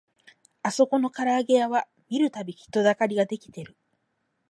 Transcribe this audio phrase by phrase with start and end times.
[0.63, 3.77] あそこのからあげ屋は見るたび人だかりが出来てる